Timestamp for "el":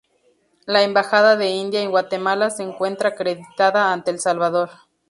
4.09-4.19